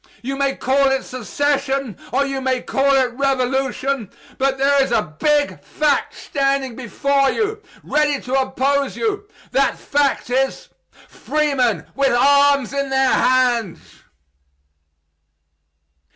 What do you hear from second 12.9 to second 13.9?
hands.